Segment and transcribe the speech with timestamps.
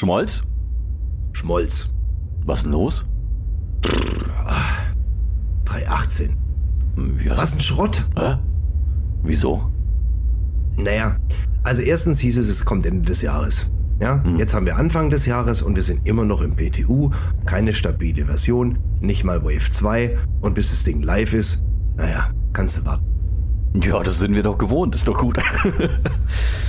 [0.00, 0.42] Schmolz?
[1.32, 1.90] Schmolz.
[2.46, 3.04] Was denn los?
[5.66, 6.38] 318.
[6.96, 8.06] Hm, Ja, Was ein Schrott.
[8.18, 8.36] Hä?
[9.22, 9.70] Wieso?
[10.78, 11.16] Naja,
[11.64, 13.70] also erstens hieß es, es kommt Ende des Jahres.
[14.00, 17.10] Ja, jetzt haben wir Anfang des Jahres und wir sind immer noch im PTU,
[17.44, 21.62] keine stabile Version, nicht mal Wave 2 und bis das Ding live ist,
[21.98, 23.04] naja, kannst du warten.
[23.72, 25.38] Ja, das sind wir doch gewohnt, ist doch gut.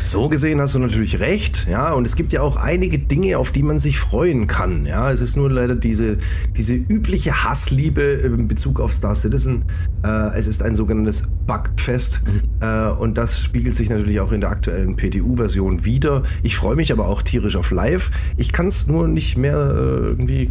[0.03, 3.51] So gesehen hast du natürlich recht, ja, und es gibt ja auch einige Dinge, auf
[3.51, 5.11] die man sich freuen kann, ja.
[5.11, 6.17] Es ist nur leider diese,
[6.57, 9.63] diese übliche Hassliebe in Bezug auf Star Citizen.
[10.03, 12.23] Äh, es ist ein sogenanntes Bugfest
[12.61, 16.23] äh, und das spiegelt sich natürlich auch in der aktuellen PTU-Version wieder.
[16.41, 18.09] Ich freue mich aber auch tierisch auf Live.
[18.37, 20.49] Ich kann es nur nicht mehr äh, irgendwie,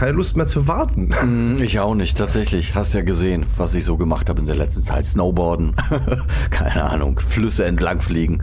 [0.00, 1.14] keine Lust mehr zu warten.
[1.14, 2.74] Hm, ich auch nicht, tatsächlich.
[2.74, 5.04] Hast ja gesehen, was ich so gemacht habe in der letzten Zeit.
[5.04, 5.76] Snowboarden,
[6.50, 8.40] keine Ahnung, Flüsse entlang fliegen.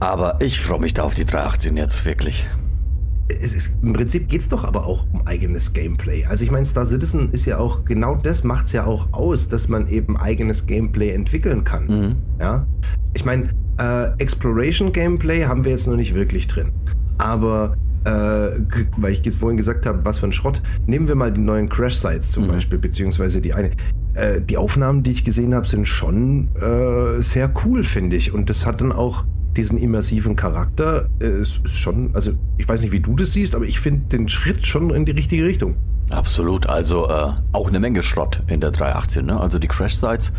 [0.00, 2.46] Aber ich freue mich da auf die 318 jetzt, wirklich.
[3.28, 6.26] es ist, im Prinzip geht's doch aber auch um eigenes Gameplay.
[6.26, 9.66] Also ich meine, Star Citizen ist ja auch, genau das macht's ja auch aus, dass
[9.66, 12.16] man eben eigenes Gameplay entwickeln kann.
[12.38, 12.66] Ja.
[13.14, 13.48] Ich meine,
[13.80, 16.70] äh, Exploration Gameplay haben wir jetzt noch nicht wirklich drin.
[17.16, 17.78] Aber
[18.10, 20.62] weil ich jetzt vorhin gesagt habe, was für ein Schrott.
[20.86, 23.70] Nehmen wir mal die neuen Crash Sites zum Beispiel, beziehungsweise die eine.
[24.14, 28.32] Äh, die Aufnahmen, die ich gesehen habe, sind schon äh, sehr cool, finde ich.
[28.32, 29.24] Und das hat dann auch
[29.56, 31.08] diesen immersiven Charakter.
[31.20, 34.06] Äh, es ist schon, also ich weiß nicht, wie du das siehst, aber ich finde
[34.16, 35.76] den Schritt schon in die richtige Richtung.
[36.10, 39.26] Absolut, also äh, auch eine Menge Schrott in der 318.
[39.26, 39.38] Ne?
[39.38, 40.32] Also die Crash-Sites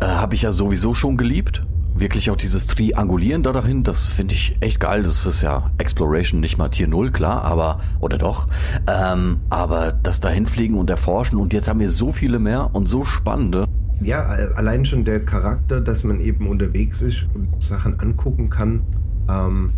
[0.00, 1.62] äh, habe ich ja sowieso schon geliebt.
[1.98, 5.02] Wirklich auch dieses Triangulieren da dahin, das finde ich echt geil.
[5.02, 8.46] Das ist ja Exploration, nicht mal Tier 0, klar, aber, oder doch.
[8.86, 13.04] Ähm, aber das dahinfliegen und erforschen und jetzt haben wir so viele mehr und so
[13.04, 13.64] spannende.
[14.00, 18.82] Ja, allein schon der Charakter, dass man eben unterwegs ist und Sachen angucken kann.
[19.28, 19.72] Ähm,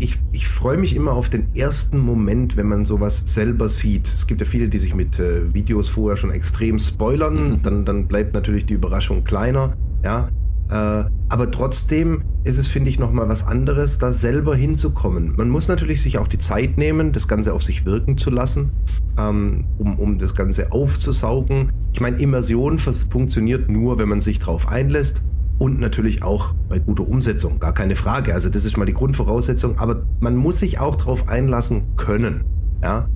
[0.00, 4.08] ich ich freue mich immer auf den ersten Moment, wenn man sowas selber sieht.
[4.08, 7.60] Es gibt ja viele, die sich mit äh, Videos vorher schon extrem spoilern.
[7.62, 9.74] Dann, dann bleibt natürlich die Überraschung kleiner.
[10.02, 10.28] Ja.
[10.72, 15.34] Äh, aber trotzdem ist es, finde ich, nochmal was anderes, da selber hinzukommen.
[15.36, 18.72] Man muss natürlich sich auch die Zeit nehmen, das Ganze auf sich wirken zu lassen,
[19.18, 21.72] ähm, um, um das Ganze aufzusaugen.
[21.92, 25.22] Ich meine, Immersion funktioniert nur, wenn man sich drauf einlässt
[25.58, 28.32] und natürlich auch bei guter Umsetzung, gar keine Frage.
[28.32, 32.44] Also das ist mal die Grundvoraussetzung, aber man muss sich auch drauf einlassen können.
[32.82, 33.10] Ja.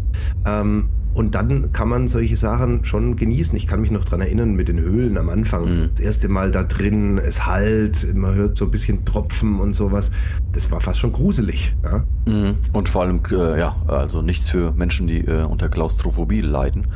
[0.45, 3.57] Ähm, und dann kann man solche Sachen schon genießen.
[3.57, 5.89] Ich kann mich noch dran erinnern mit den Höhlen am Anfang.
[5.93, 10.11] Das erste Mal da drin, es halt, man hört so ein bisschen Tropfen und sowas.
[10.53, 11.75] Das war fast schon gruselig.
[11.83, 12.05] Ja?
[12.31, 12.57] Mhm.
[12.75, 16.89] Und vor allem, äh, ja, also nichts für Menschen, die äh, unter Klaustrophobie leiden.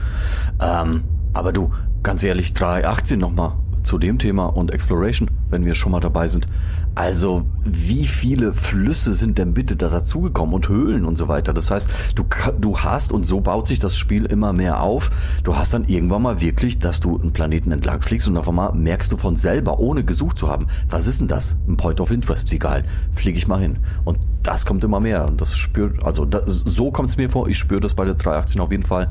[0.60, 5.92] Ähm, aber du, ganz ehrlich, 318 nochmal zu dem Thema und Exploration, wenn wir schon
[5.92, 6.46] mal dabei sind.
[6.94, 11.52] Also, wie viele Flüsse sind denn bitte da dazugekommen und Höhlen und so weiter?
[11.52, 12.24] Das heißt, du,
[12.60, 15.10] du hast, und so baut sich das Spiel immer mehr auf,
[15.44, 18.74] du hast dann irgendwann mal wirklich, dass du einen Planeten entlang fliegst und auf einmal
[18.74, 21.56] merkst du von selber, ohne gesucht zu haben, was ist denn das?
[21.68, 22.84] Ein Point of Interest, wie geil.
[23.12, 23.78] Fliege ich mal hin.
[24.04, 25.26] Und das kommt immer mehr.
[25.26, 28.14] Und das spürt, also das, so kommt es mir vor, ich spüre das bei der
[28.14, 29.08] 318 auf jeden Fall.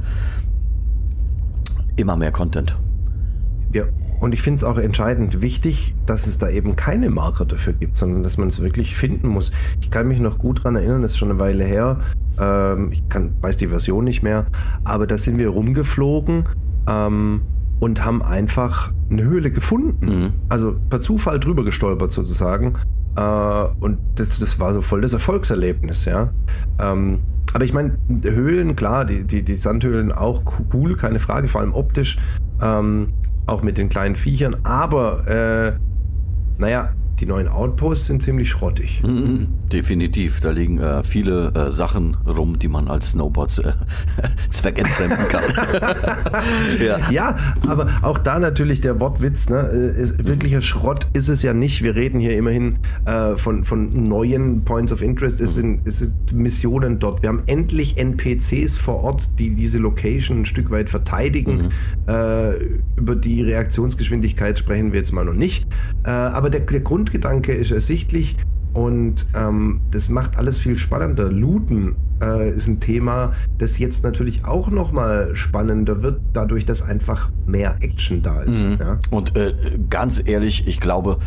[1.96, 2.78] Immer mehr Content.
[3.74, 3.84] Ja,
[4.20, 7.96] und ich finde es auch entscheidend wichtig, dass es da eben keine Marker dafür gibt,
[7.96, 9.52] sondern dass man es wirklich finden muss.
[9.82, 12.00] Ich kann mich noch gut dran erinnern, das ist schon eine Weile her.
[12.40, 14.46] Ähm, ich kann, weiß die Version nicht mehr,
[14.84, 16.44] aber da sind wir rumgeflogen
[16.88, 17.42] ähm,
[17.80, 20.34] und haben einfach eine Höhle gefunden.
[20.50, 22.74] Also per Zufall drüber gestolpert sozusagen.
[23.16, 23.22] Äh,
[23.80, 26.30] und das, das war so voll das Erfolgserlebnis, ja.
[26.80, 27.20] Ähm,
[27.54, 31.74] aber ich meine, Höhlen, klar, die, die, die Sandhöhlen auch cool, keine Frage, vor allem
[31.74, 32.18] optisch.
[32.62, 33.14] Ähm,
[33.50, 34.56] auch mit den kleinen Viechern.
[34.64, 35.80] Aber, äh,
[36.58, 39.02] naja, die neuen Outposts sind ziemlich schrottig.
[39.04, 40.40] Mhm, definitiv.
[40.40, 43.74] Da liegen äh, viele äh, Sachen rum, die man als Snowboards äh,
[44.50, 45.44] zweckentfremden kann.
[46.86, 47.12] ja.
[47.12, 47.36] Ja,
[47.68, 49.70] aber auch da natürlich der Wortwitz, ne?
[49.72, 51.82] äh, Ist, wirklicher Schrott ist es ja nicht.
[51.82, 55.42] Wir reden hier immerhin äh, von, von neuen Points of Interest.
[55.42, 57.22] Es sind, es sind Missionen dort.
[57.22, 61.70] Wir haben endlich NPCs vor Ort, die diese Location ein Stück weit verteidigen.
[62.08, 62.52] Äh,
[62.96, 65.68] über die Reaktionsgeschwindigkeit sprechen wir jetzt mal noch nicht.
[66.06, 68.38] Äh, aber der, der Grundgedanke ist ersichtlich.
[68.74, 71.32] Und ähm, das macht alles viel spannender.
[71.32, 77.32] Looten äh, ist ein Thema, das jetzt natürlich auch nochmal spannender wird, dadurch, dass einfach
[77.48, 78.64] mehr Action da ist.
[78.64, 78.78] Mhm.
[78.80, 79.00] Ja?
[79.10, 79.56] Und äh,
[79.90, 81.18] ganz ehrlich, ich glaube,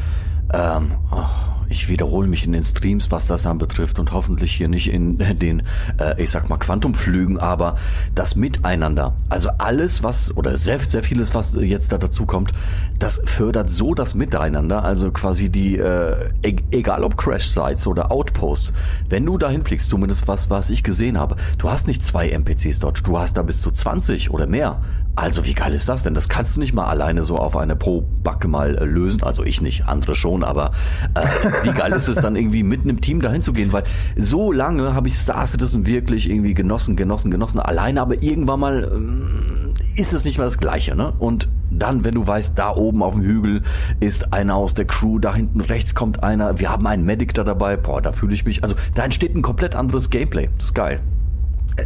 [0.54, 1.24] ähm, oh,
[1.72, 5.62] ich wiederhole mich in den Streams, was das anbetrifft und hoffentlich hier nicht in den,
[5.98, 7.76] äh, ich sag mal, Quantumflügen, aber
[8.14, 12.52] das Miteinander, also alles, was, oder sehr, sehr vieles, was jetzt da dazu kommt,
[12.98, 18.72] das fördert so das Miteinander, also quasi die, äh, e egal ob Crash-Sites oder Outposts,
[19.08, 22.80] wenn du dahin fliegst, zumindest was, was ich gesehen habe, du hast nicht zwei NPCs
[22.80, 24.82] dort, du hast da bis zu 20 oder mehr.
[25.14, 26.14] Also wie geil ist das denn?
[26.14, 29.22] Das kannst du nicht mal alleine so auf eine Pro-Backe mal äh, lösen.
[29.22, 30.70] Also ich nicht, andere schon, aber
[31.14, 31.26] äh,
[31.64, 33.72] wie geil ist es dann irgendwie mitten im Team dahin zu gehen?
[33.72, 33.84] Weil
[34.16, 37.60] so lange habe ich Star Citizen wirklich irgendwie genossen, genossen, genossen.
[37.60, 41.12] Alleine, aber irgendwann mal ähm, ist es nicht mehr das Gleiche, ne?
[41.18, 43.62] Und dann, wenn du weißt, da oben auf dem Hügel
[44.00, 47.44] ist einer aus der Crew, da hinten rechts kommt einer, wir haben einen Medic da
[47.44, 50.48] dabei, boah, da fühle ich mich, also da entsteht ein komplett anderes Gameplay.
[50.56, 51.00] Das ist geil.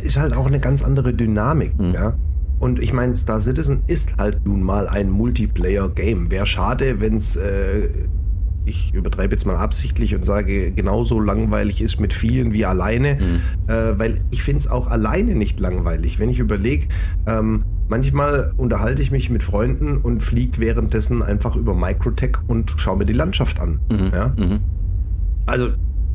[0.02, 1.94] Ist halt auch eine ganz andere Dynamik, mhm.
[1.94, 2.14] ja.
[2.58, 6.30] Und ich meine, Star Citizen ist halt nun mal ein Multiplayer-Game.
[6.30, 7.90] Wäre schade, wenn es, äh,
[8.64, 13.70] ich übertreibe jetzt mal absichtlich und sage, genauso langweilig ist mit vielen wie alleine, mhm.
[13.70, 16.18] äh, weil ich finde es auch alleine nicht langweilig.
[16.18, 16.88] Wenn ich überlege,
[17.26, 22.96] ähm, manchmal unterhalte ich mich mit Freunden und fliege währenddessen einfach über Microtech und schaue
[22.96, 23.80] mir die Landschaft an.
[23.90, 24.10] Mhm.
[24.12, 24.34] Ja?
[24.36, 24.60] Mhm.
[25.44, 25.68] Also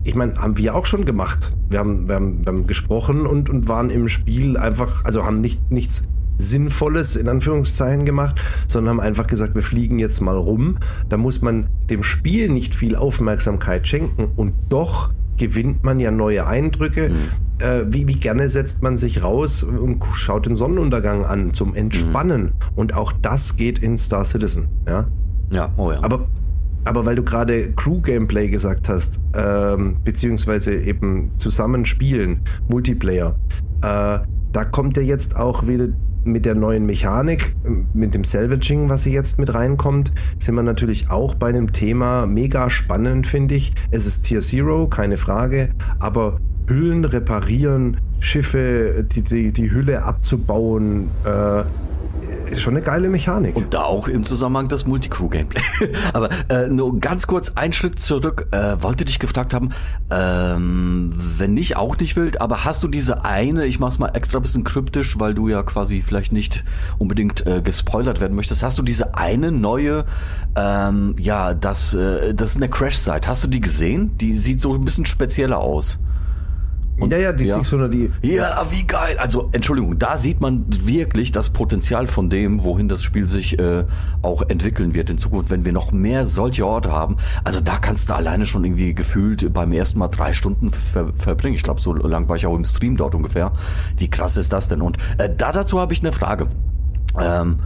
[0.03, 1.55] ich meine, haben wir auch schon gemacht.
[1.69, 5.41] Wir haben, wir haben, wir haben gesprochen und, und waren im Spiel einfach, also haben
[5.41, 6.07] nicht nichts
[6.41, 10.77] Sinnvolles in Anführungszeichen gemacht, sondern haben einfach gesagt, wir fliegen jetzt mal rum.
[11.09, 16.45] Da muss man dem Spiel nicht viel Aufmerksamkeit schenken und doch gewinnt man ja neue
[16.45, 17.09] Eindrücke.
[17.09, 17.65] Mhm.
[17.65, 22.43] Äh, wie, wie gerne setzt man sich raus und schaut den Sonnenuntergang an zum Entspannen.
[22.43, 22.51] Mhm.
[22.75, 24.67] Und auch das geht in Star Citizen.
[24.87, 25.07] Ja,
[25.51, 26.03] ja, oh ja.
[26.03, 26.27] Aber
[26.83, 32.39] aber weil du gerade Crew-Gameplay gesagt hast, ähm, beziehungsweise eben zusammenspielen,
[32.69, 33.35] Multiplayer,
[33.81, 34.19] äh,
[34.51, 35.89] da kommt ja jetzt auch wieder
[36.23, 37.55] mit der neuen Mechanik,
[37.93, 42.25] mit dem Salvaging, was hier jetzt mit reinkommt, sind wir natürlich auch bei einem Thema
[42.25, 43.73] mega spannend, finde ich.
[43.89, 45.69] Es ist Tier Zero, keine Frage,
[45.99, 51.63] aber Hüllen reparieren, Schiffe, die, die, die Hülle abzubauen, äh,
[52.51, 53.55] ist schon eine geile Mechanik.
[53.55, 55.61] Und da auch im Zusammenhang das Multicrew-Gameplay.
[56.13, 58.47] Aber äh, nur ganz kurz einen Schritt zurück.
[58.51, 59.71] Äh, wollte dich gefragt haben,
[60.09, 64.39] ähm, wenn nicht, auch nicht wild, aber hast du diese eine, ich mach's mal extra
[64.39, 66.63] ein bisschen kryptisch, weil du ja quasi vielleicht nicht
[66.97, 70.05] unbedingt äh, gespoilert werden möchtest, hast du diese eine neue,
[70.55, 73.27] ähm, ja, das, äh, das ist eine Crash-Site.
[73.27, 74.17] Hast du die gesehen?
[74.17, 75.97] Die sieht so ein bisschen spezieller aus.
[77.01, 77.55] Und, ja, ja, die ja.
[77.55, 78.11] 600 die.
[78.21, 79.17] Ja, wie geil.
[79.17, 83.85] Also, Entschuldigung, da sieht man wirklich das Potenzial von dem, wohin das Spiel sich äh,
[84.21, 87.17] auch entwickeln wird in Zukunft, wenn wir noch mehr solche Orte haben.
[87.43, 91.55] Also, da kannst du alleine schon irgendwie gefühlt beim ersten Mal drei Stunden ver verbringen.
[91.55, 93.51] Ich glaube, so lang war ich auch im Stream dort ungefähr.
[93.97, 94.81] Wie krass ist das denn?
[94.81, 96.47] Und äh, da dazu habe ich eine Frage.
[97.19, 97.57] Ähm,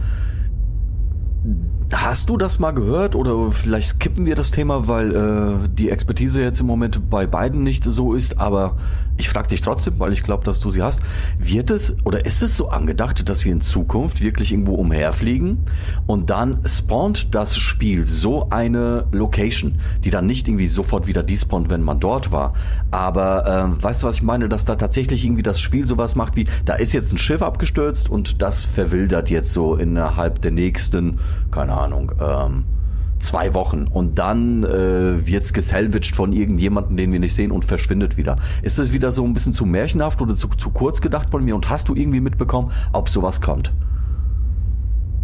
[1.92, 6.42] Hast du das mal gehört oder vielleicht skippen wir das Thema, weil äh, die Expertise
[6.42, 8.76] jetzt im Moment bei beiden nicht so ist, aber
[9.18, 11.00] ich frage dich trotzdem, weil ich glaube, dass du sie hast.
[11.38, 15.58] Wird es oder ist es so angedacht, dass wir in Zukunft wirklich irgendwo umherfliegen
[16.06, 21.70] und dann spawnt das Spiel so eine Location, die dann nicht irgendwie sofort wieder despawnt,
[21.70, 22.54] wenn man dort war,
[22.90, 26.34] aber äh, weißt du, was ich meine, dass da tatsächlich irgendwie das Spiel sowas macht
[26.34, 31.20] wie, da ist jetzt ein Schiff abgestürzt und das verwildert jetzt so innerhalb der nächsten,
[31.52, 31.75] keine Ahnung,
[32.20, 32.64] ähm,
[33.18, 38.16] zwei Wochen und dann äh, wird's gesalvaged von irgendjemandem, den wir nicht sehen und verschwindet
[38.16, 38.36] wieder.
[38.62, 41.54] Ist das wieder so ein bisschen zu märchenhaft oder zu, zu kurz gedacht von mir
[41.54, 43.72] und hast du irgendwie mitbekommen, ob sowas kommt?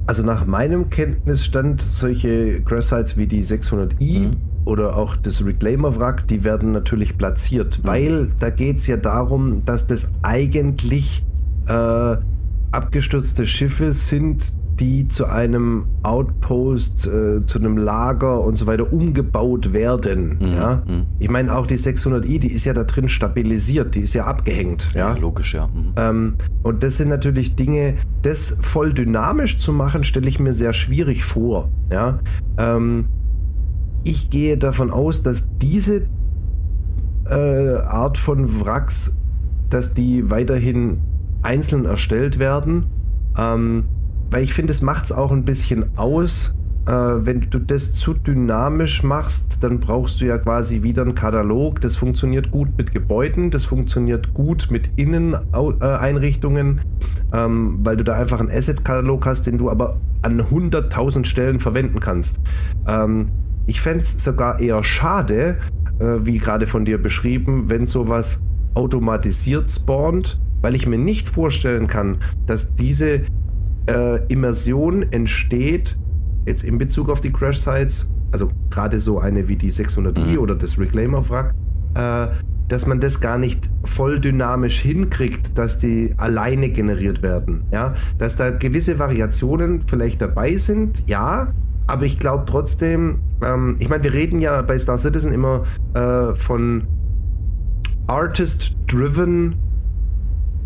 [0.06, 4.30] Also nach meinem Kenntnisstand solche Crash-Sites wie die 600i mhm.
[4.64, 7.86] oder auch das Reclaimer-Wrack, die werden natürlich platziert, mhm.
[7.86, 11.24] weil da geht's ja darum, dass das eigentlich
[11.68, 12.16] äh,
[12.72, 19.72] abgestürzte Schiffe sind, die zu einem Outpost, äh, zu einem Lager und so weiter umgebaut
[19.72, 20.38] werden.
[20.40, 20.54] Mhm.
[20.54, 20.82] Ja?
[20.84, 21.06] Mhm.
[21.20, 24.90] Ich meine, auch die 600i, die ist ja da drin stabilisiert, die ist ja abgehängt.
[24.92, 25.68] Ja, ja logisch, ja.
[25.68, 25.92] Mhm.
[25.94, 26.34] Ähm,
[26.64, 31.22] und das sind natürlich Dinge, das voll dynamisch zu machen, stelle ich mir sehr schwierig
[31.22, 31.68] vor.
[31.88, 32.18] Ja?
[32.58, 33.04] Ähm,
[34.02, 36.08] ich gehe davon aus, dass diese
[37.30, 39.16] äh, Art von Wracks,
[39.70, 40.98] dass die weiterhin
[41.42, 42.86] einzeln erstellt werden.
[43.38, 43.84] Ähm,
[44.32, 46.54] weil ich finde, es macht es auch ein bisschen aus.
[46.86, 51.80] Äh, wenn du das zu dynamisch machst, dann brauchst du ja quasi wieder einen Katalog.
[51.80, 56.80] Das funktioniert gut mit Gebäuden, das funktioniert gut mit Inneneinrichtungen,
[57.32, 62.00] ähm, weil du da einfach einen Asset-Katalog hast, den du aber an 100.000 Stellen verwenden
[62.00, 62.40] kannst.
[62.88, 63.26] Ähm,
[63.66, 65.58] ich fände es sogar eher schade,
[66.00, 68.42] äh, wie gerade von dir beschrieben, wenn sowas
[68.74, 73.22] automatisiert spawnt, weil ich mir nicht vorstellen kann, dass diese
[73.86, 75.96] äh, Immersion entsteht,
[76.46, 80.38] jetzt in Bezug auf die Crash-Sites, also gerade so eine wie die 600i mhm.
[80.38, 81.54] oder das Reclaimer-Wrack,
[81.94, 82.28] äh,
[82.68, 87.64] dass man das gar nicht voll dynamisch hinkriegt, dass die alleine generiert werden.
[87.70, 91.52] Ja, dass da gewisse Variationen vielleicht dabei sind, ja,
[91.86, 96.34] aber ich glaube trotzdem, ähm, ich meine, wir reden ja bei Star Citizen immer äh,
[96.34, 96.84] von
[98.06, 99.54] Artist-Driven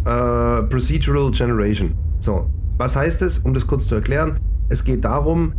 [0.04, 1.94] äh, Procedural Generation.
[2.20, 4.38] So, was heißt es, um das kurz zu erklären?
[4.68, 5.52] Es geht darum,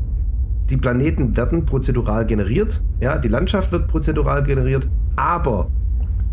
[0.70, 5.70] die Planeten werden prozedural generiert, ja, die Landschaft wird prozedural generiert, aber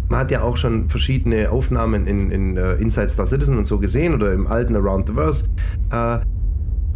[0.09, 3.79] man hat ja auch schon verschiedene Aufnahmen in, in uh, Inside Star Citizen und so
[3.79, 5.49] gesehen oder im alten Around the Verse.
[5.93, 6.19] Uh,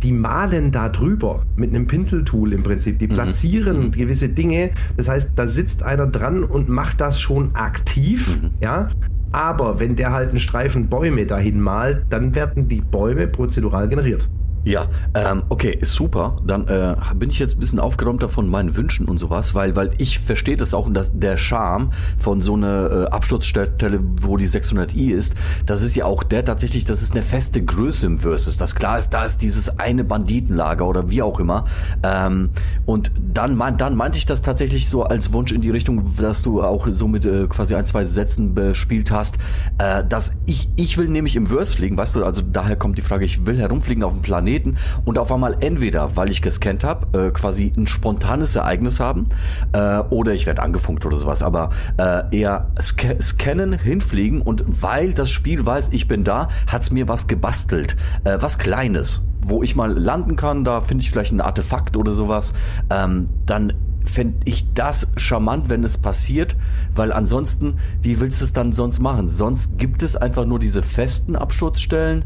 [0.02, 2.98] die malen da drüber mit einem Pinseltool im Prinzip.
[2.98, 3.14] Die mhm.
[3.14, 3.90] platzieren mhm.
[3.90, 4.70] gewisse Dinge.
[4.96, 8.50] Das heißt, da sitzt einer dran und macht das schon aktiv, mhm.
[8.60, 8.88] ja.
[9.32, 14.28] Aber wenn der halt einen Streifen Bäume dahin malt, dann werden die Bäume prozedural generiert.
[14.68, 16.36] Ja, ähm, okay, super.
[16.44, 19.92] Dann äh, bin ich jetzt ein bisschen aufgeräumter von meinen Wünschen und sowas, weil, weil
[19.96, 24.46] ich verstehe das auch und das, der Charme von so einer äh, Absturzstelle, wo die
[24.46, 25.34] 600i ist,
[25.64, 28.58] das ist ja auch der tatsächlich, das ist eine feste Größe im Versus.
[28.58, 31.64] Das klar ist, da ist dieses eine Banditenlager oder wie auch immer.
[32.02, 32.50] Ähm,
[32.84, 36.42] und dann, mein, dann meinte ich das tatsächlich so als Wunsch in die Richtung, dass
[36.42, 39.38] du auch so mit äh, quasi ein, zwei Sätzen bespielt hast,
[39.78, 43.02] äh, dass ich, ich will nämlich im Verse fliegen, weißt du, also daher kommt die
[43.02, 46.84] Frage, ich will herumfliegen auf dem Planeten Planeten und auf einmal entweder, weil ich gescannt
[46.84, 49.26] habe, äh, quasi ein spontanes Ereignis haben
[49.72, 55.12] äh, oder ich werde angefunkt oder sowas, aber äh, eher sc scannen, hinfliegen und weil
[55.12, 59.76] das Spiel weiß, ich bin da, hat's mir was gebastelt, äh, was Kleines, wo ich
[59.76, 62.52] mal landen kann, da finde ich vielleicht ein Artefakt oder sowas,
[62.90, 63.72] ähm, dann
[64.04, 66.56] fände ich das charmant, wenn es passiert,
[66.94, 69.28] weil ansonsten, wie willst du es dann sonst machen?
[69.28, 72.24] Sonst gibt es einfach nur diese festen Absturzstellen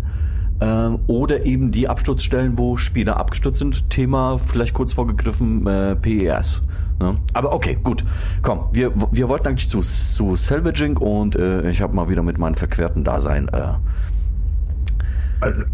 [0.62, 3.90] ähm, oder eben die Absturzstellen, wo Spieler abgestürzt sind.
[3.90, 6.62] Thema vielleicht kurz vorgegriffen äh, PES.
[7.00, 7.16] Ne?
[7.32, 8.04] Aber okay, gut.
[8.42, 12.38] Komm, wir, wir wollten eigentlich zu, zu Salvaging und äh, ich habe mal wieder mit
[12.38, 13.74] meinem verquerten Dasein äh,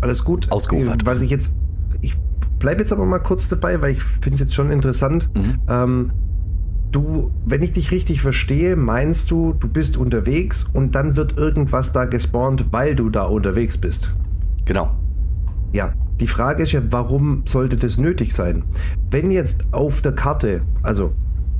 [0.01, 0.51] alles gut.
[0.51, 1.05] Ausgeufert.
[1.05, 1.53] Was ich jetzt,
[2.01, 2.17] ich
[2.59, 5.29] bleibe jetzt aber mal kurz dabei, weil ich finde es jetzt schon interessant.
[5.35, 5.59] Mhm.
[5.69, 6.11] Ähm,
[6.91, 11.93] du, wenn ich dich richtig verstehe, meinst du, du bist unterwegs und dann wird irgendwas
[11.93, 14.11] da gespawnt, weil du da unterwegs bist.
[14.69, 14.91] Genau.
[15.73, 18.65] Ja, die Frage ist ja, warum sollte das nötig sein?
[19.11, 21.15] Wenn jetzt auf der Karte, also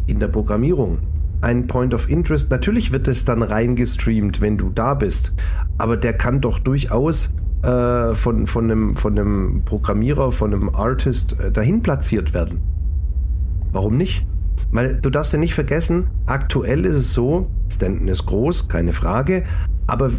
[0.07, 0.99] in der Programmierung,
[1.41, 5.33] ein Point of Interest, natürlich wird es dann reingestreamt, wenn du da bist,
[5.79, 11.41] aber der kann doch durchaus äh, von, von, einem, von einem Programmierer, von einem Artist
[11.41, 12.61] äh, dahin platziert werden.
[13.73, 14.27] Warum nicht?
[14.71, 19.45] Weil du darfst ja nicht vergessen, aktuell ist es so, Stanton ist groß, keine Frage,
[19.87, 20.11] aber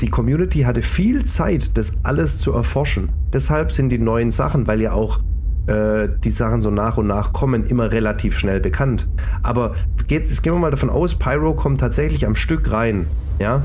[0.00, 3.10] die Community hatte viel Zeit, das alles zu erforschen.
[3.32, 5.20] Deshalb sind die neuen Sachen, weil ja auch
[5.66, 9.08] äh, die Sachen so nach und nach kommen, immer relativ schnell bekannt.
[9.42, 9.74] Aber
[10.06, 13.06] geht, jetzt gehen wir mal davon aus, Pyro kommt tatsächlich am Stück rein,
[13.38, 13.62] ja,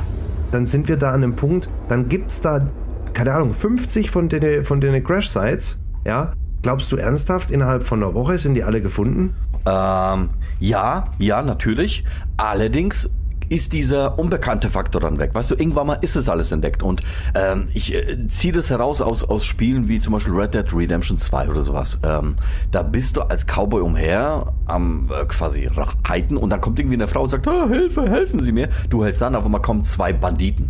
[0.52, 2.68] dann sind wir da an einem Punkt, dann gibt es da,
[3.14, 6.34] keine Ahnung, 50 von den, von den Crash-Sites, ja.
[6.62, 9.36] Glaubst du ernsthaft, innerhalb von einer Woche sind die alle gefunden?
[9.66, 12.06] Ähm, ja, ja, natürlich.
[12.38, 13.10] Allerdings
[13.50, 15.32] ist dieser unbekannte Faktor dann weg.
[15.34, 16.84] Weißt du, irgendwann mal ist es alles entdeckt.
[16.84, 17.02] Und
[17.36, 21.18] ähm, ich äh, ziehe das heraus aus, aus Spielen wie zum Beispiel Red Dead Redemption
[21.18, 22.00] 2 oder sowas.
[22.04, 22.36] Ähm,
[22.72, 25.70] da bist du als Cowboy umher am äh, quasi
[26.08, 28.70] reiten und dann kommt irgendwie eine Frau und sagt, oh, Hilfe, helfen Sie mir.
[28.90, 30.70] Du hältst dann, auf einmal kommen zwei Banditen.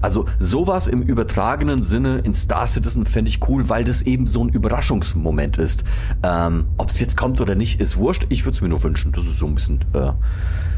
[0.00, 4.44] Also sowas im übertragenen Sinne in Star Citizen fände ich cool, weil das eben so
[4.44, 5.84] ein Überraschungsmoment ist.
[6.22, 8.26] Ähm, Ob es jetzt kommt oder nicht, ist wurscht.
[8.28, 9.12] Ich würde es mir nur wünschen.
[9.12, 9.84] Das ist so ein bisschen...
[9.92, 10.12] Äh,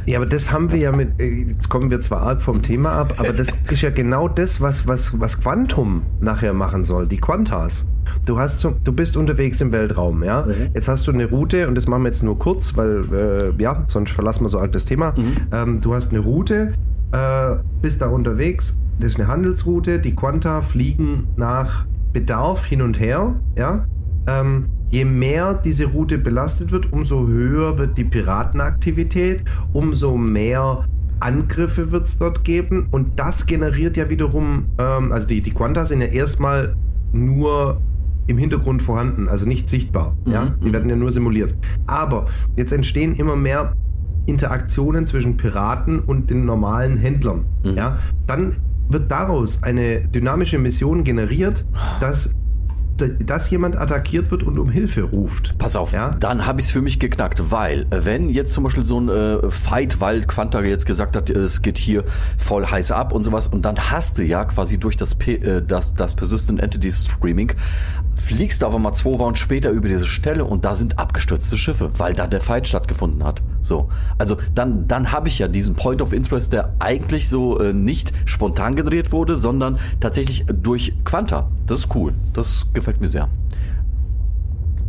[0.07, 2.93] ja, aber das haben wir ja mit, äh, jetzt kommen wir zwar arg vom Thema
[2.93, 7.19] ab, aber das ist ja genau das, was, was, was Quantum nachher machen soll, die
[7.19, 7.87] Quantas.
[8.27, 10.43] Du hast so, du bist unterwegs im Weltraum, ja.
[10.43, 10.71] Mhm.
[10.75, 13.83] Jetzt hast du eine Route und das machen wir jetzt nur kurz, weil äh, ja,
[13.87, 15.15] sonst verlassen wir so arg das Thema.
[15.17, 15.37] Mhm.
[15.53, 16.75] Ähm, du hast eine Route,
[17.13, 23.01] äh, bist da unterwegs, das ist eine Handelsroute, die Quanta fliegen nach Bedarf hin und
[23.01, 23.87] her, ja.
[24.27, 30.85] Ähm, je mehr diese Route belastet wird, umso höher wird die Piratenaktivität, umso mehr
[31.19, 35.85] Angriffe wird es dort geben und das generiert ja wiederum, ähm, also die, die Quanta
[35.85, 36.77] sind ja erstmal
[37.13, 37.81] nur
[38.29, 40.17] im Hintergrund vorhanden, also nicht sichtbar.
[40.27, 40.33] Mhm.
[40.33, 40.55] Ja?
[40.63, 40.73] Die mhm.
[40.73, 41.57] werden ja nur simuliert.
[41.89, 43.73] Aber jetzt entstehen immer mehr
[44.27, 47.45] Interaktionen zwischen Piraten und den normalen Händlern.
[47.65, 47.75] Mhm.
[47.75, 47.99] Ja?
[48.29, 48.53] Dann
[48.89, 51.67] wird daraus eine dynamische Mission generiert,
[52.01, 52.31] dass
[52.97, 55.57] dass jemand attackiert wird und um Hilfe ruft.
[55.59, 56.11] Pass auf, ja?
[56.11, 59.09] dann habe ich es für mich geknackt, weil äh, wenn jetzt zum Beispiel so ein
[59.09, 62.05] äh, Fight, weil Quanta jetzt gesagt hat, es geht hier
[62.39, 65.63] voll heiß ab und sowas und dann hast du ja quasi durch das, P äh,
[65.63, 67.53] das, das Persistent Entity Streaming
[68.17, 71.91] fliegst du aber mal zwei Wochen später über diese Stelle und da sind abgestürzte Schiffe,
[71.99, 73.43] weil da der Fight stattgefunden hat.
[73.63, 77.73] So, also dann, dann habe ich ja diesen Point of Interest, der eigentlich so äh,
[77.73, 81.51] nicht spontan gedreht wurde, sondern tatsächlich durch Quanta.
[81.67, 82.13] Das ist cool.
[82.33, 83.29] Das gefällt mir sehr.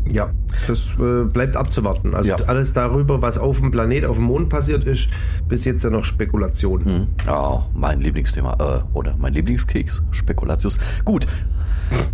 [0.08, 0.30] Ja,
[0.68, 2.14] das äh, bleibt abzuwarten.
[2.14, 2.36] Also ja.
[2.46, 5.10] alles darüber, was auf dem Planet, auf dem Mond passiert ist,
[5.48, 6.84] bis jetzt ja noch Spekulation.
[6.84, 7.08] Mhm.
[7.28, 10.78] Oh, mein Lieblingsthema äh, oder mein Lieblingskeks, Spekulatius.
[11.06, 11.26] Gut,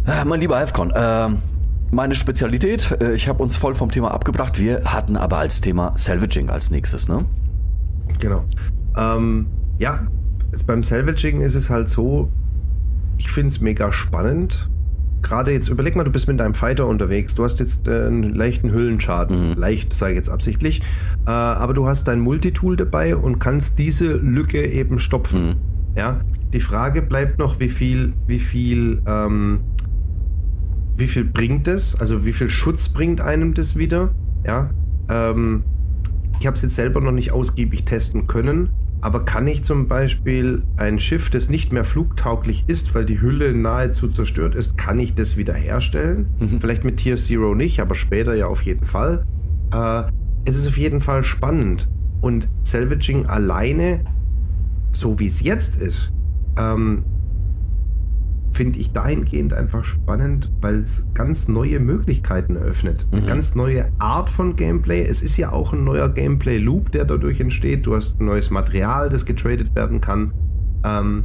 [0.05, 1.29] äh, mein lieber Alfcon, äh,
[1.91, 4.59] meine Spezialität, äh, ich habe uns voll vom Thema abgebracht.
[4.59, 7.25] Wir hatten aber als Thema Salvaging als nächstes, ne?
[8.19, 8.45] Genau.
[8.97, 9.47] Ähm,
[9.79, 10.05] ja,
[10.65, 12.29] beim Salvaging ist es halt so,
[13.17, 14.69] ich finde es mega spannend
[15.21, 18.33] gerade jetzt, überleg mal, du bist mit deinem Fighter unterwegs, du hast jetzt äh, einen
[18.33, 19.53] leichten Hüllenschaden, mhm.
[19.53, 20.81] leicht, sage ich jetzt absichtlich,
[21.25, 25.47] äh, aber du hast dein Multitool dabei und kannst diese Lücke eben stopfen.
[25.47, 25.55] Mhm.
[25.95, 26.21] Ja,
[26.53, 29.61] die Frage bleibt noch, wie viel, wie viel, ähm,
[30.97, 31.99] wie viel bringt es?
[31.99, 34.13] Also wie viel Schutz bringt einem das wieder?
[34.45, 34.69] Ja,
[35.09, 35.63] ähm,
[36.39, 38.69] ich habe es jetzt selber noch nicht ausgiebig testen können.
[39.01, 43.53] Aber kann ich zum Beispiel ein Schiff, das nicht mehr flugtauglich ist, weil die Hülle
[43.53, 46.27] nahezu zerstört ist, kann ich das wiederherstellen?
[46.39, 46.61] Mhm.
[46.61, 49.25] Vielleicht mit Tier Zero nicht, aber später ja auf jeden Fall.
[49.73, 50.03] Äh,
[50.45, 51.89] es ist auf jeden Fall spannend.
[52.21, 54.03] Und Salvaging alleine,
[54.91, 56.11] so wie es jetzt ist,
[56.57, 57.03] ähm,
[58.51, 63.07] finde ich dahingehend einfach spannend, weil es ganz neue Möglichkeiten eröffnet.
[63.11, 63.17] Mhm.
[63.17, 65.01] Eine ganz neue Art von Gameplay.
[65.01, 67.85] Es ist ja auch ein neuer Gameplay-Loop, der dadurch entsteht.
[67.85, 70.33] Du hast ein neues Material, das getradet werden kann.
[70.83, 71.23] Ähm,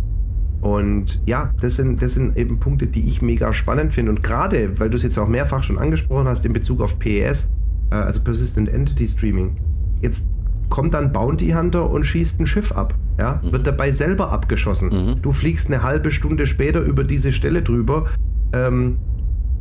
[0.61, 4.12] und ja, das sind, das sind eben Punkte, die ich mega spannend finde.
[4.12, 7.50] Und gerade, weil du es jetzt auch mehrfach schon angesprochen hast in Bezug auf PES,
[7.90, 9.56] äh, also Persistent Entity Streaming,
[10.00, 10.26] jetzt
[10.68, 12.94] kommt dann Bounty Hunter und schießt ein Schiff ab.
[13.18, 13.52] Ja, mhm.
[13.52, 14.90] wird dabei selber abgeschossen.
[14.90, 15.23] Mhm.
[15.23, 18.06] Du fliegst eine halbe Stunde später über diese Stelle drüber.
[18.52, 18.99] Ähm,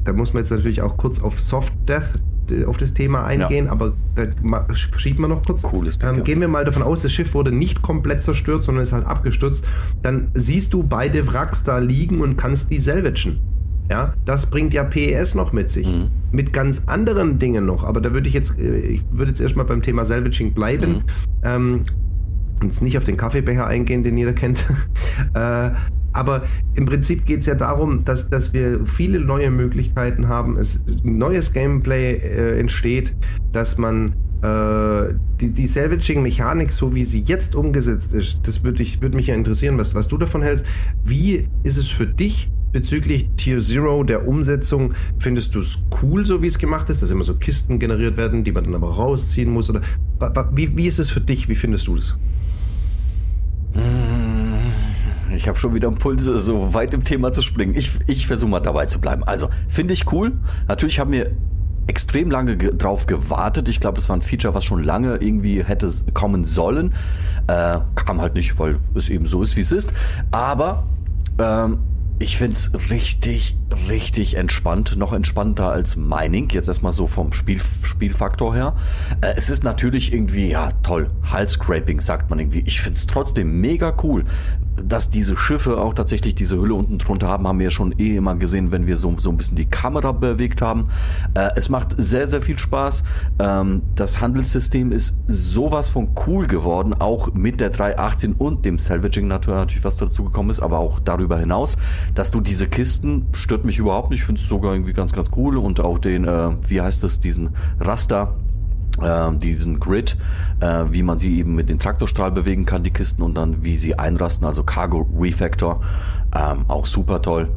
[0.03, 2.19] da muss man jetzt natürlich auch kurz auf Soft Death
[2.67, 3.71] auf das Thema eingehen, ja.
[3.71, 4.27] aber da
[4.75, 5.63] schieben wir noch kurz.
[5.63, 8.83] Cooles Ding, ähm, Gehen wir mal davon aus, das Schiff wurde nicht komplett zerstört, sondern
[8.83, 9.65] ist halt abgestürzt.
[10.03, 13.39] Dann siehst du beide Wracks da liegen und kannst die salvagen.
[13.89, 15.87] Ja, das bringt ja PES noch mit sich.
[15.87, 16.09] Mhm.
[16.31, 17.83] Mit ganz anderen Dingen noch.
[17.83, 20.91] Aber da würde ich jetzt, äh, ich würde jetzt erstmal beim Thema Salvaging bleiben.
[20.91, 21.03] Mhm.
[21.43, 21.83] Ähm,
[22.61, 24.65] und jetzt nicht auf den Kaffeebecher eingehen, den jeder kennt.
[25.33, 25.71] äh,
[26.13, 26.43] aber
[26.77, 31.51] im Prinzip geht es ja darum, dass, dass wir viele neue Möglichkeiten haben, es neues
[31.51, 33.13] Gameplay äh, entsteht,
[33.51, 39.13] dass man äh, die, die Salvaging-Mechanik, so wie sie jetzt umgesetzt ist, das würde würd
[39.13, 40.65] mich ja interessieren, was, was du davon hältst.
[41.03, 46.41] Wie ist es für dich, bezüglich Tier Zero, der Umsetzung, findest du es cool, so
[46.41, 49.49] wie es gemacht ist, dass immer so Kisten generiert werden, die man dann aber rausziehen
[49.49, 49.69] muss?
[49.69, 49.79] Oder
[50.51, 51.47] wie, wie ist es für dich?
[51.47, 52.17] Wie findest du das?
[55.33, 57.75] Ich habe schon wieder Impulse, so weit im Thema zu springen.
[57.75, 59.23] Ich, ich versuche mal dabei zu bleiben.
[59.23, 60.33] Also, finde ich cool.
[60.67, 61.31] Natürlich haben wir
[61.87, 63.69] extrem lange ge drauf gewartet.
[63.69, 66.93] Ich glaube, das war ein Feature, was schon lange irgendwie hätte kommen sollen.
[67.47, 69.93] Äh, kam halt nicht, weil es eben so ist, wie es ist.
[70.31, 70.83] Aber
[71.39, 71.79] ähm,
[72.17, 73.57] ich find's richtig,
[73.89, 74.95] richtig entspannt.
[74.95, 76.49] Noch entspannter als Mining.
[76.49, 78.75] Jetzt erstmal so vom Spiel, Spielfaktor her.
[79.21, 81.09] Äh, es ist natürlich irgendwie, ja, toll.
[81.23, 82.63] Halscraping sagt man irgendwie.
[82.65, 84.23] Ich find's trotzdem mega cool,
[84.83, 88.15] dass diese Schiffe auch tatsächlich diese Hülle unten drunter haben, haben wir ja schon eh
[88.15, 90.87] immer gesehen, wenn wir so, so ein bisschen die Kamera bewegt haben.
[91.33, 93.03] Äh, es macht sehr, sehr viel Spaß.
[93.39, 99.27] Ähm, das Handelssystem ist sowas von cool geworden, auch mit der 318 und dem Salvaging
[99.27, 101.77] natürlich, was dazu gekommen ist, aber auch darüber hinaus,
[102.13, 105.31] dass du diese Kisten, stört mich überhaupt nicht, ich finde es sogar irgendwie ganz, ganz
[105.35, 108.35] cool und auch den, äh, wie heißt das, diesen Raster,
[109.01, 110.17] äh, diesen Grid,
[110.59, 113.77] äh, wie man sie eben mit dem Traktorstrahl bewegen kann, die Kisten und dann wie
[113.77, 115.81] sie einrasten, also Cargo Refactor,
[116.33, 117.49] ähm, auch super toll.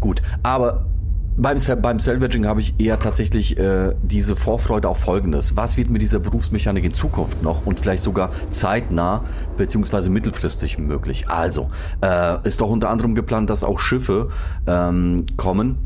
[0.00, 0.86] Gut, aber
[1.38, 5.56] beim, beim Salvaging habe ich eher tatsächlich äh, diese Vorfreude auf Folgendes.
[5.56, 9.22] Was wird mit dieser Berufsmechanik in Zukunft noch und vielleicht sogar zeitnah
[9.56, 11.28] beziehungsweise mittelfristig möglich?
[11.28, 11.70] Also,
[12.02, 14.30] äh, ist doch unter anderem geplant, dass auch Schiffe
[14.66, 15.76] ähm, kommen,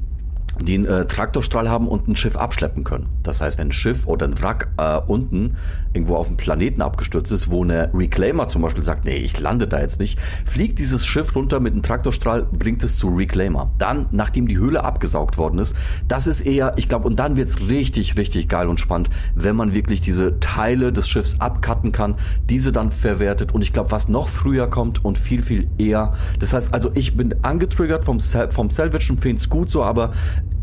[0.63, 3.07] die einen äh, Traktorstrahl haben und ein Schiff abschleppen können.
[3.23, 5.57] Das heißt, wenn ein Schiff oder ein Wrack äh, unten
[5.93, 9.67] irgendwo auf dem Planeten abgestürzt ist, wo eine Reclaimer zum Beispiel sagt, nee, ich lande
[9.67, 13.73] da jetzt nicht, fliegt dieses Schiff runter mit einem Traktorstrahl, bringt es zu Reclaimer.
[13.79, 15.75] Dann, nachdem die Höhle abgesaugt worden ist,
[16.07, 19.75] das ist eher, ich glaube, und dann wird's richtig, richtig geil und spannend, wenn man
[19.75, 22.15] wirklich diese Teile des Schiffs abcutten kann,
[22.49, 26.13] diese dann verwertet und ich glaube, was noch früher kommt und viel, viel eher.
[26.39, 29.83] Das heißt also, ich bin angetriggert vom, Sal vom Salvage und finde es gut so,
[29.83, 30.13] aber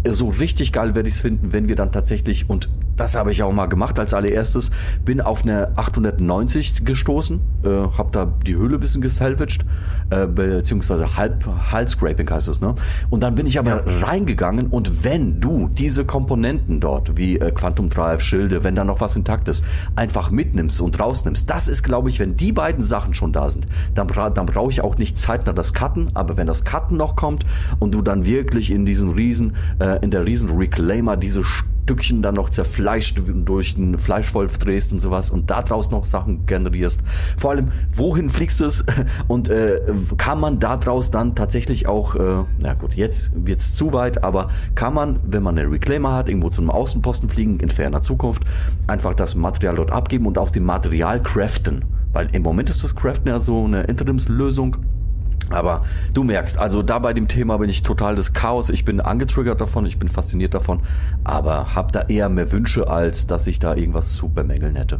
[0.09, 3.43] so richtig geil werde ich es finden, wenn wir dann tatsächlich, und das habe ich
[3.43, 4.71] auch mal gemacht als allererstes,
[5.05, 9.63] bin auf eine 890 gestoßen, äh, habe da die Höhle ein bisschen gesalvaged,
[10.09, 12.75] äh, beziehungsweise halb Halscraping heißt es, ne?
[13.09, 14.05] Und dann bin ich aber ja.
[14.05, 18.99] reingegangen und wenn du diese Komponenten dort, wie äh, Quantum Drive, Schilde, wenn da noch
[18.99, 19.63] was intakt ist,
[19.95, 23.67] einfach mitnimmst und rausnimmst, das ist, glaube ich, wenn die beiden Sachen schon da sind,
[23.93, 27.15] dann, bra dann brauche ich auch nicht zeitnah das Cutten, aber wenn das Cutten noch
[27.15, 27.45] kommt
[27.79, 31.43] und du dann wirklich in diesen riesen, äh, in der riesen Reclaimer diese
[31.87, 37.01] Stückchen dann noch zerfleischt durch einen Fleischwolf drehst und sowas und daraus noch Sachen generierst.
[37.37, 38.83] Vor allem, wohin fliegst du es
[39.29, 39.79] und äh,
[40.17, 44.93] kann man daraus dann tatsächlich auch, äh, na gut, jetzt wird's zu weit, aber kann
[44.93, 48.43] man, wenn man einen Reclaimer hat, irgendwo zu einem Außenposten fliegen in ferner Zukunft,
[48.87, 51.85] einfach das Material dort abgeben und aus dem Material craften.
[52.11, 54.75] Weil im Moment ist das Craften ja so eine Interimslösung
[55.49, 55.83] aber
[56.13, 58.69] du merkst, also da bei dem Thema bin ich total das Chaos.
[58.69, 60.81] Ich bin angetriggert davon, ich bin fasziniert davon,
[61.23, 64.99] aber habe da eher mehr Wünsche, als dass ich da irgendwas zu bemängeln hätte.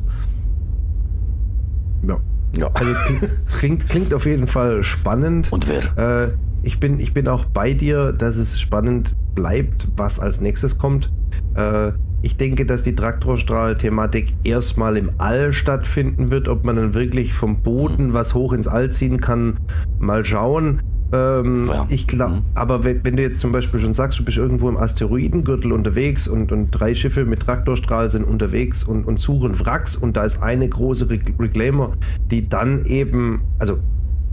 [2.08, 2.20] Ja.
[2.58, 2.70] ja.
[2.74, 2.92] Also
[3.58, 5.52] klingt, klingt auf jeden Fall spannend.
[5.52, 6.28] Und wer?
[6.28, 6.32] Äh,
[6.64, 11.12] ich, bin, ich bin auch bei dir, dass es spannend bleibt, was als nächstes kommt.
[11.56, 11.92] Äh,
[12.28, 16.50] ich denke, dass die Traktorstrahl-Thematik erstmal im All stattfinden wird.
[16.50, 19.62] Ob man dann wirklich vom Boden was hoch ins All ziehen kann,
[19.98, 20.82] mal schauen.
[21.14, 21.86] Ähm, ja.
[21.88, 22.46] Ich glaube, mhm.
[22.54, 26.28] aber wenn, wenn, du jetzt zum Beispiel schon sagst, du bist irgendwo im Asteroidengürtel unterwegs
[26.28, 30.44] und, und drei Schiffe mit Traktorstrahl sind unterwegs und, und suchen Wracks und da ist
[30.44, 31.94] eine große Reclaimer,
[32.30, 33.78] die dann eben, also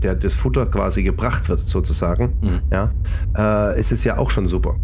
[0.03, 2.59] der das Futter quasi gebracht wird sozusagen, mhm.
[2.69, 2.91] ja,
[3.37, 4.75] äh, ist es ja auch schon super.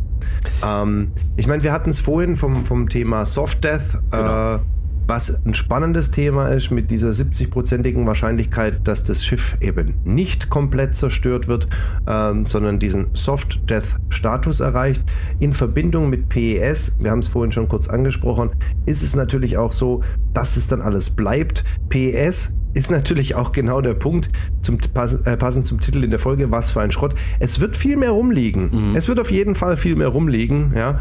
[0.66, 4.56] Ähm, ich meine, wir hatten es vorhin vom, vom Thema Soft Death, genau.
[4.56, 4.60] äh,
[5.08, 10.96] was ein spannendes Thema ist mit dieser 70-prozentigen Wahrscheinlichkeit, dass das Schiff eben nicht komplett
[10.96, 11.68] zerstört wird,
[12.08, 15.04] ähm, sondern diesen Soft Death Status erreicht.
[15.40, 18.52] In Verbindung mit PES, wir haben es vorhin schon kurz angesprochen,
[18.86, 20.02] ist es natürlich auch so,
[20.34, 21.66] dass es dann alles bleibt.
[21.90, 24.30] PES ist natürlich auch genau der Punkt,
[24.62, 27.16] zum, äh, passend zum Titel in der Folge, was für ein Schrott.
[27.40, 28.90] Es wird viel mehr rumliegen.
[28.90, 28.96] Mhm.
[28.96, 31.00] Es wird auf jeden Fall viel mehr rumliegen, ja.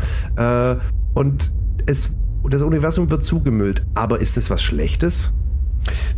[0.73, 0.79] Äh,
[1.15, 1.53] und
[1.87, 2.17] es,
[2.49, 3.83] das Universum wird zugemüllt.
[3.95, 5.33] Aber ist es was Schlechtes?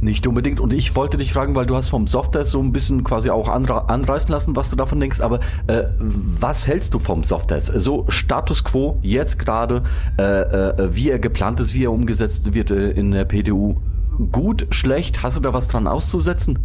[0.00, 0.58] Nicht unbedingt.
[0.60, 3.48] Und ich wollte dich fragen, weil du hast vom Software so ein bisschen quasi auch
[3.48, 5.20] anreißen lassen, was du davon denkst.
[5.20, 5.38] Aber
[5.68, 7.60] äh, was hältst du vom Software?
[7.60, 9.82] So Status Quo jetzt gerade,
[10.18, 13.76] äh, äh, wie er geplant ist, wie er umgesetzt wird äh, in der PDU
[14.30, 15.22] gut, schlecht?
[15.22, 16.58] Hast du da was dran auszusetzen?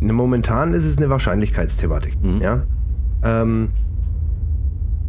[0.00, 2.22] Ne, momentan ist es eine Wahrscheinlichkeitsthematik.
[2.22, 2.40] Mhm.
[2.40, 2.62] Ja?
[3.22, 3.70] Ähm,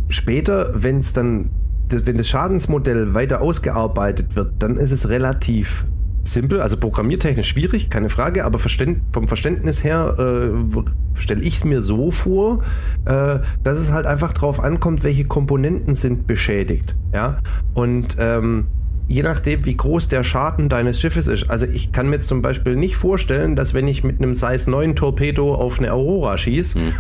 [0.10, 1.50] später, wenn es dann,
[1.90, 5.86] wenn das Schadensmodell weiter ausgearbeitet wird, dann ist es relativ
[6.24, 11.64] simpel, also programmiertechnisch schwierig, keine Frage, aber Verständ, vom Verständnis her äh, stelle ich es
[11.64, 12.64] mir so vor,
[13.06, 16.96] äh, dass es halt einfach drauf ankommt, welche Komponenten sind beschädigt.
[17.14, 17.40] Ja?
[17.74, 18.68] Und ähm,
[19.08, 21.50] je nachdem, wie groß der Schaden deines Schiffes ist.
[21.50, 24.70] Also ich kann mir jetzt zum Beispiel nicht vorstellen, dass wenn ich mit einem Size
[24.70, 26.94] 9 Torpedo auf eine Aurora schieße, hm.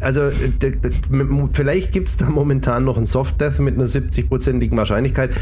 [0.00, 0.30] also
[1.52, 5.34] vielleicht gibt es da momentan noch ein Soft Death mit einer 70-prozentigen Wahrscheinlichkeit.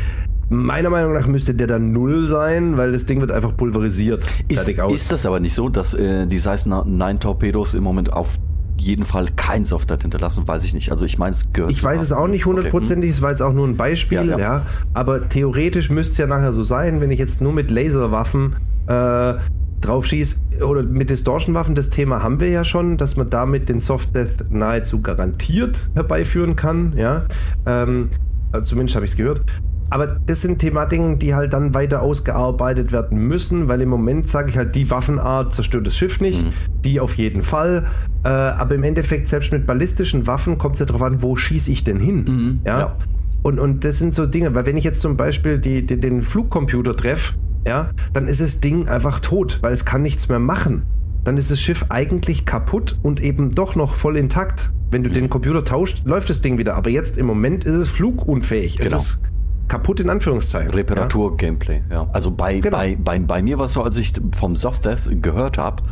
[0.48, 4.26] Meiner Meinung nach müsste der dann null sein, weil das Ding wird einfach pulverisiert.
[4.48, 8.36] Ist, ist das aber nicht so, dass äh, die Size 9 Torpedos im Moment auf
[8.82, 10.90] jeden Fall kein Software hinterlassen, weiß ich nicht.
[10.90, 11.70] Also ich meine, es gehört.
[11.70, 13.16] Ich weiß es auch nicht hundertprozentig, okay.
[13.16, 14.38] es war jetzt auch nur ein Beispiel, ja, ja.
[14.38, 14.66] ja.
[14.92, 19.34] Aber theoretisch müsste es ja nachher so sein, wenn ich jetzt nur mit Laserwaffen äh,
[19.80, 23.80] drauf schieße oder mit Distortion-Waffen, das Thema haben wir ja schon, dass man damit den
[23.80, 27.24] Soft Death nahezu garantiert herbeiführen kann, ja.
[27.66, 28.08] Ähm,
[28.52, 29.42] also zumindest habe ich es gehört.
[29.92, 34.48] Aber das sind Thematiken, die halt dann weiter ausgearbeitet werden müssen, weil im Moment sage
[34.48, 36.50] ich halt, die Waffenart zerstört das Schiff nicht, mhm.
[36.82, 37.84] die auf jeden Fall.
[38.24, 41.70] Äh, aber im Endeffekt, selbst mit ballistischen Waffen kommt es ja darauf an, wo schieße
[41.70, 42.24] ich denn hin?
[42.24, 42.60] Mhm.
[42.64, 42.78] Ja?
[42.78, 42.96] ja.
[43.42, 46.22] Und, und das sind so Dinge, weil wenn ich jetzt zum Beispiel die, die, den
[46.22, 47.34] Flugcomputer treffe,
[47.66, 50.84] ja, dann ist das Ding einfach tot, weil es kann nichts mehr machen.
[51.22, 54.72] Dann ist das Schiff eigentlich kaputt und eben doch noch voll intakt.
[54.90, 55.14] Wenn du mhm.
[55.14, 56.76] den Computer tauscht, läuft das Ding wieder.
[56.76, 58.78] Aber jetzt im Moment ist es flugunfähig.
[58.78, 58.96] Genau.
[58.96, 59.22] Es ist
[59.72, 60.70] kaputt in Anführungszeichen.
[60.70, 62.06] Reparatur-Gameplay, ja.
[62.12, 62.76] Also bei, genau.
[62.76, 65.82] bei, bei, bei mir war es so, als ich vom Soft Death gehört habe,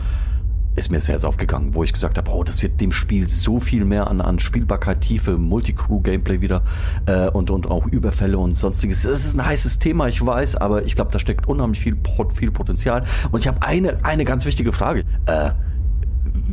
[0.77, 3.59] ist mir das Herz aufgegangen, wo ich gesagt habe, oh, das wird dem Spiel so
[3.59, 6.63] viel mehr an, an Spielbarkeit, Tiefe, Multicrew-Gameplay wieder
[7.07, 9.07] äh, und, und auch Überfälle und sonstiges.
[9.07, 11.97] Es ist ein heißes Thema, ich weiß, aber ich glaube, da steckt unheimlich viel,
[12.35, 13.05] viel Potenzial.
[13.33, 15.05] Und ich habe eine, eine ganz wichtige Frage.
[15.25, 15.53] Äh,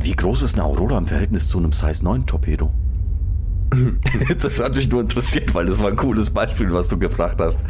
[0.00, 2.72] wie groß ist eine Aurora im Verhältnis zu einem Size 9 Torpedo?
[4.42, 7.64] das hat mich nur interessiert, weil das war ein cooles Beispiel, was du gebracht hast.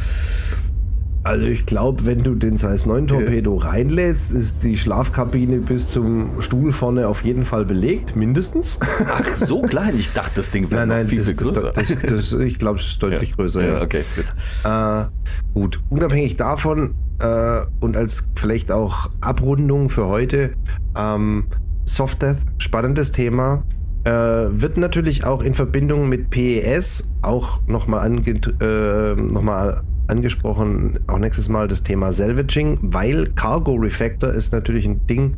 [1.25, 6.41] Also ich glaube, wenn du den Size 9 Torpedo reinlädst, ist die Schlafkabine bis zum
[6.41, 8.79] Stuhl vorne auf jeden Fall belegt, mindestens.
[9.07, 9.95] Ach, so klein.
[9.99, 11.73] Ich dachte, das Ding wäre noch viel, das, viel größer.
[11.73, 13.37] Das, das, ich glaube, es ist deutlich Ja.
[13.37, 13.63] größer.
[13.63, 14.27] Ja, Ja, okay, gut.
[14.65, 15.05] Äh,
[15.53, 20.55] gut, unabhängig davon äh, und als vielleicht auch Abrundung für heute,
[20.97, 21.49] ähm,
[21.85, 23.65] Soft Death, spannendes Thema.
[24.09, 28.23] Äh, wird natürlich auch in Verbindung mit PES auch nochmal ange
[28.61, 34.87] äh, noch mal angesprochen, auch nächstes Mal das Thema Salvaging, weil Cargo Refactor ist natürlich
[34.87, 35.37] ein Ding,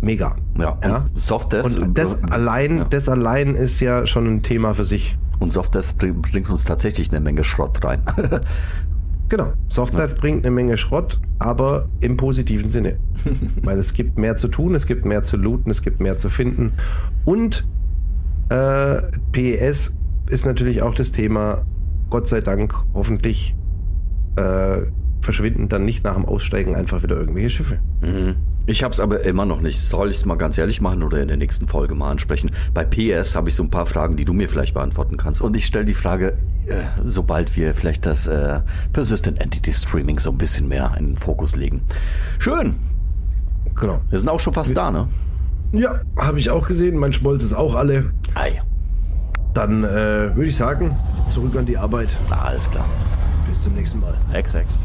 [0.00, 0.36] mega.
[0.58, 1.04] Ja, und Ja.
[1.14, 1.76] Soft Death.
[1.76, 2.84] Und das allein, ja.
[2.84, 5.18] das allein ist ja schon ein Thema für sich.
[5.38, 8.00] Und Soft Death bring- bringt uns tatsächlich eine Menge Schrott rein.
[9.28, 9.52] Genau.
[9.68, 12.98] Softlife bringt eine Menge Schrott, aber im positiven Sinne.
[13.62, 16.30] Weil es gibt mehr zu tun, es gibt mehr zu looten, es gibt mehr zu
[16.30, 16.72] finden.
[17.24, 17.66] Und
[18.48, 19.94] äh, PES
[20.30, 21.64] ist natürlich auch das Thema,
[22.10, 23.54] Gott sei Dank, hoffentlich
[24.36, 24.82] äh,
[25.20, 27.78] verschwinden dann nicht nach dem Aussteigen einfach wieder irgendwelche Schiffe.
[28.00, 28.36] Mhm.
[28.68, 29.80] Ich habe es aber immer noch nicht.
[29.80, 32.50] Soll ich es mal ganz ehrlich machen oder in der nächsten Folge mal ansprechen?
[32.74, 35.40] Bei PS habe ich so ein paar Fragen, die du mir vielleicht beantworten kannst.
[35.40, 38.60] Und ich stelle die Frage, äh, sobald wir vielleicht das äh,
[38.92, 41.80] Persistent Entity Streaming so ein bisschen mehr in den Fokus legen.
[42.38, 42.76] Schön.
[43.74, 44.02] Genau.
[44.10, 45.08] Wir sind auch schon fast da, ne?
[45.72, 46.98] Ja, habe ich auch gesehen.
[46.98, 48.12] Mein Schmolz ist auch alle.
[48.34, 48.60] Ei.
[49.54, 50.94] Dann äh, würde ich sagen,
[51.26, 52.18] zurück an die Arbeit.
[52.28, 52.84] Na, alles klar.
[53.48, 54.12] Bis zum nächsten Mal.
[54.30, 54.78] Hex, Hex.